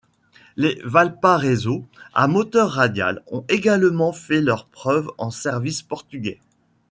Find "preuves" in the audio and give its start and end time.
4.65-5.11